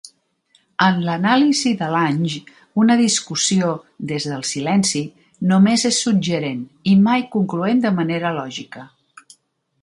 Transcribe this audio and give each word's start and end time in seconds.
En 0.83 0.95
l'anàlisi 1.07 1.73
de 1.81 1.89
Lange, 1.95 2.39
una 2.83 2.95
discussió 3.01 3.69
des 4.13 4.25
del 4.31 4.41
silenci 4.53 5.03
només 5.53 5.85
és 5.91 6.01
suggerent 6.07 6.65
i 6.95 6.97
mai 7.11 7.27
concloent 7.37 7.85
de 7.85 7.93
manera 8.01 8.33
lògica. 8.41 8.89